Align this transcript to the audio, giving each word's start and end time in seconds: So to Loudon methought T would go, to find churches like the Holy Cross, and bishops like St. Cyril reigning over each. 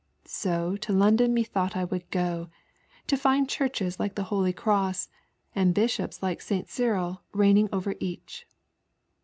So 0.25 0.77
to 0.77 0.93
Loudon 0.93 1.31
methought 1.31 1.73
T 1.73 1.83
would 1.83 2.09
go, 2.09 2.49
to 3.05 3.15
find 3.15 3.47
churches 3.47 3.99
like 3.99 4.15
the 4.15 4.23
Holy 4.33 4.51
Cross, 4.51 5.09
and 5.53 5.75
bishops 5.75 6.23
like 6.23 6.41
St. 6.41 6.67
Cyril 6.67 7.21
reigning 7.33 7.69
over 7.71 7.93
each. 7.99 8.47